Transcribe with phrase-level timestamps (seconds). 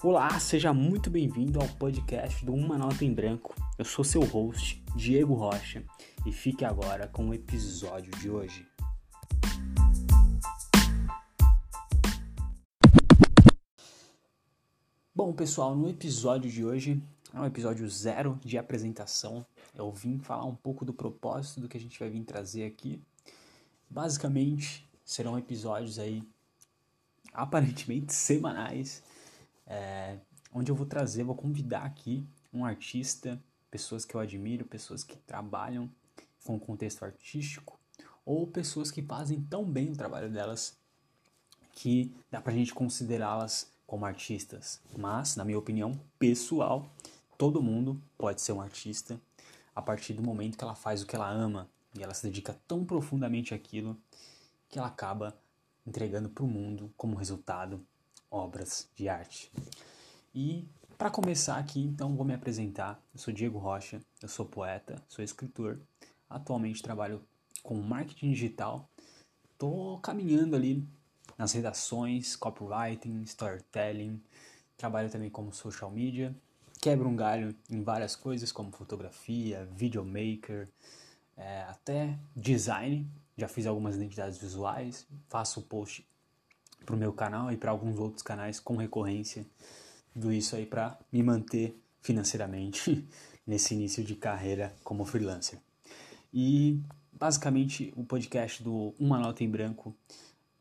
[0.00, 3.52] Olá, seja muito bem-vindo ao podcast do Uma Nota em Branco.
[3.76, 5.82] Eu sou seu host, Diego Rocha,
[6.24, 8.64] e fique agora com o episódio de hoje.
[15.12, 17.02] Bom, pessoal, no episódio de hoje
[17.34, 19.44] é um episódio zero de apresentação.
[19.74, 23.02] Eu vim falar um pouco do propósito do que a gente vai vir trazer aqui.
[23.90, 26.22] Basicamente, serão episódios aí
[27.34, 29.02] aparentemente semanais,
[29.68, 30.18] é,
[30.52, 33.40] onde eu vou trazer, vou convidar aqui um artista,
[33.70, 35.90] pessoas que eu admiro, pessoas que trabalham
[36.44, 37.78] com o contexto artístico,
[38.24, 40.76] ou pessoas que fazem tão bem o trabalho delas
[41.72, 44.80] que dá pra gente considerá-las como artistas.
[44.96, 46.90] Mas, na minha opinião pessoal,
[47.36, 49.20] todo mundo pode ser um artista
[49.74, 52.58] a partir do momento que ela faz o que ela ama e ela se dedica
[52.66, 53.96] tão profundamente àquilo
[54.68, 55.38] que ela acaba
[55.86, 57.80] entregando para o mundo como resultado
[58.30, 59.50] obras de arte.
[60.34, 63.00] E para começar aqui, então vou me apresentar.
[63.14, 65.80] Eu sou Diego Rocha, eu sou poeta, sou escritor.
[66.28, 67.22] Atualmente trabalho
[67.62, 68.88] com marketing digital.
[69.56, 70.86] Tô caminhando ali
[71.36, 74.22] nas redações, copywriting, storytelling.
[74.76, 76.34] Trabalho também como social media.
[76.80, 80.68] Quebro um galho em várias coisas como fotografia, videomaker,
[81.36, 86.04] é, até design já fiz algumas identidades visuais, faço post
[86.84, 89.46] para o meu canal e para alguns outros canais com recorrência.
[90.12, 93.06] Tudo isso aí para me manter financeiramente
[93.46, 95.58] nesse início de carreira como freelancer.
[96.32, 96.80] E
[97.12, 99.94] basicamente o podcast do Uma Nota em Branco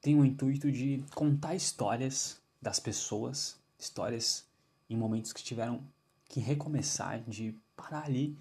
[0.01, 4.45] tem o intuito de contar histórias das pessoas, histórias
[4.89, 5.81] em momentos que tiveram
[6.29, 8.37] que recomeçar, de parar ali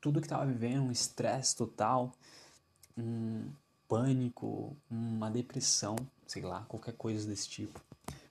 [0.00, 2.12] tudo que estava vivendo, um estresse total,
[2.96, 3.48] um,
[3.92, 5.96] pânico, uma depressão,
[6.32, 7.78] sei lá, qualquer coisa desse tipo,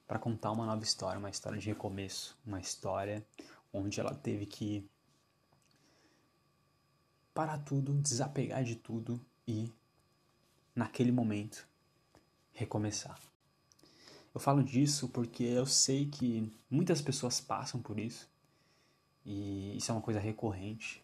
[0.08, 3.24] para contar uma nova história, uma história de recomeço, uma história
[3.72, 4.84] onde ela teve que
[7.32, 9.72] parar tudo, desapegar de tudo e,
[10.76, 11.64] naquele momento,
[12.54, 13.20] recomeçar.
[14.34, 18.28] Eu falo disso porque eu sei que muitas pessoas passam por isso
[19.24, 21.04] e isso é uma coisa recorrente.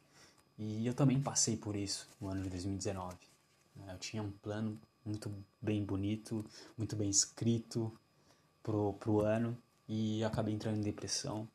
[0.57, 3.15] E eu também passei por isso no ano de 2019.
[3.75, 3.93] Né?
[3.93, 6.45] Eu tinha um plano muito bem bonito,
[6.77, 7.91] muito bem escrito
[8.61, 9.57] pro, pro ano
[9.87, 11.47] e acabei entrando em depressão.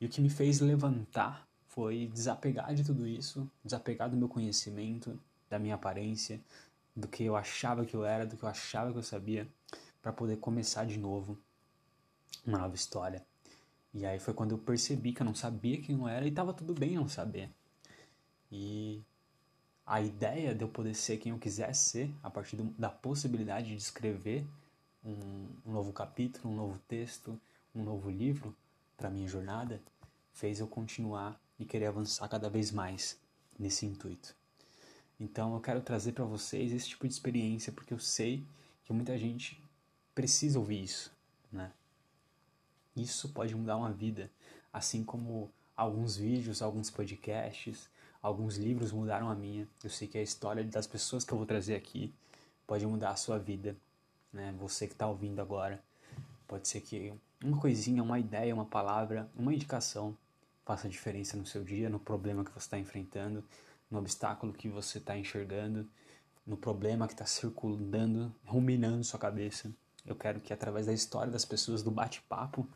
[0.00, 5.18] E o que me fez levantar foi desapegar de tudo isso, desapegar do meu conhecimento,
[5.48, 6.40] da minha aparência,
[6.94, 9.48] do que eu achava que eu era, do que eu achava que eu sabia,
[10.02, 11.38] para poder começar de novo
[12.44, 13.24] uma nova história.
[13.94, 16.52] E aí foi quando eu percebi que eu não sabia quem eu era e estava
[16.52, 17.50] tudo bem não saber.
[18.50, 19.02] E
[19.88, 23.68] a ideia de eu poder ser quem eu quisesse ser, a partir do, da possibilidade
[23.68, 24.46] de escrever
[25.02, 27.40] um, um, novo capítulo, um novo texto,
[27.74, 28.54] um novo livro
[28.98, 29.80] para minha jornada,
[30.34, 33.18] fez eu continuar e querer avançar cada vez mais
[33.58, 34.36] nesse intuito.
[35.18, 38.44] Então eu quero trazer para vocês esse tipo de experiência porque eu sei
[38.84, 39.58] que muita gente
[40.14, 41.10] precisa ouvir isso,
[41.50, 41.72] né?
[42.94, 44.30] Isso pode mudar uma vida,
[44.70, 47.88] assim como alguns vídeos, alguns podcasts,
[48.22, 49.68] alguns livros mudaram a minha.
[49.82, 52.12] Eu sei que a história das pessoas que eu vou trazer aqui
[52.66, 53.76] pode mudar a sua vida,
[54.32, 54.54] né?
[54.58, 55.82] Você que está ouvindo agora,
[56.46, 57.12] pode ser que
[57.42, 60.16] uma coisinha, uma ideia, uma palavra, uma indicação
[60.68, 63.42] faça diferença no seu dia, no problema que você está enfrentando,
[63.90, 65.88] no obstáculo que você está enxergando,
[66.46, 69.72] no problema que está circulando, ruminando sua cabeça.
[70.04, 72.68] Eu quero que através da história das pessoas, do bate-papo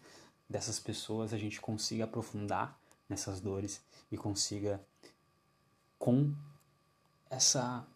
[0.49, 4.81] dessas pessoas, a gente consiga aprofundar nessas dores e consiga
[6.03, 6.35] com
[7.31, 7.87] essa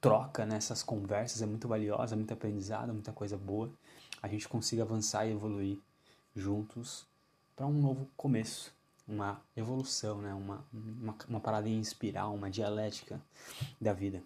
[0.00, 3.70] troca, né, essas conversas é muito valiosa, muito aprendizado, muita coisa boa,
[4.20, 5.78] a gente consiga avançar e evoluir
[6.34, 7.06] juntos
[7.54, 8.74] para um novo começo,
[9.06, 13.20] uma evolução, né, uma, uma, uma parada em espiral, uma dialética
[13.80, 14.20] da vida.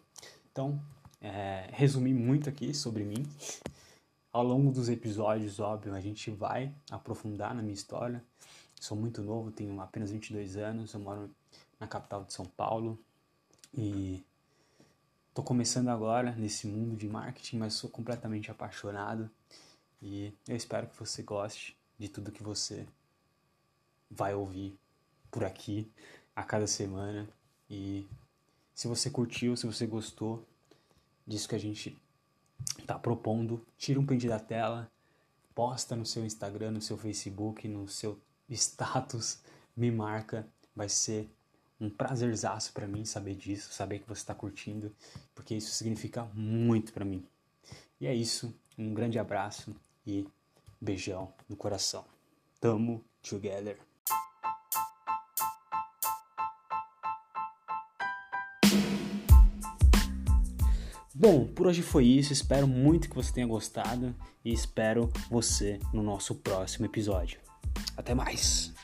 [0.50, 0.80] Então,
[1.20, 3.26] é, resumi muito aqui sobre mim.
[4.32, 8.25] Ao longo dos episódios, óbvio, a gente vai aprofundar na minha história.
[8.81, 11.31] Sou muito novo, tenho apenas 22 anos, eu moro
[11.78, 12.99] na capital de São Paulo.
[13.75, 14.25] E
[15.34, 19.31] tô começando agora nesse mundo de marketing, mas sou completamente apaixonado.
[20.00, 22.87] E eu espero que você goste de tudo que você
[24.11, 24.78] vai ouvir
[25.31, 25.90] por aqui
[26.34, 27.28] a cada semana.
[27.69, 28.06] E
[28.75, 30.46] se você curtiu, se você gostou
[31.26, 31.99] disso que a gente
[32.87, 34.90] tá propondo, tira um print da tela,
[35.55, 38.19] posta no seu Instagram, no seu Facebook, no seu
[38.49, 39.40] status,
[39.76, 41.28] me marca, vai ser
[41.81, 44.94] um prazerzaço para mim saber disso, saber que você está curtindo,
[45.34, 47.25] porque isso significa muito para mim.
[48.00, 49.75] E é isso, um grande abraço
[50.06, 50.26] e
[50.81, 52.05] beijão no coração.
[52.61, 53.78] Tamo together.
[61.19, 62.32] Bom, por hoje foi isso.
[62.32, 64.14] Espero muito que você tenha gostado
[64.44, 67.40] e espero você no nosso próximo episódio.
[67.96, 68.75] Até mais!